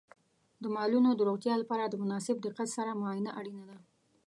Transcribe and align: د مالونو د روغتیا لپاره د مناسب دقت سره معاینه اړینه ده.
د 0.61 0.63
مالونو 0.75 1.09
د 1.15 1.21
روغتیا 1.29 1.53
لپاره 1.61 1.83
د 1.87 1.95
مناسب 2.03 2.35
دقت 2.45 2.67
سره 2.77 2.97
معاینه 3.01 3.31
اړینه 3.39 3.63
ده. 3.69 3.77